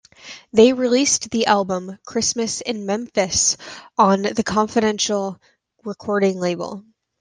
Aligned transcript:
They 0.51 0.73
released 0.73 1.29
the 1.29 1.45
album 1.45 1.99
"Christmas 2.07 2.61
in 2.61 2.87
Memphis" 2.87 3.55
on 3.99 4.23
the 4.23 4.43
Confidential 4.43 5.39
Recording 5.83 6.39
label. 6.39 6.83